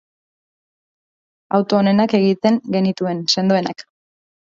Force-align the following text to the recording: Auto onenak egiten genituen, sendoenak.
Auto 1.59 1.79
onenak 1.83 2.17
egiten 2.23 2.61
genituen, 2.79 3.25
sendoenak. 3.37 3.91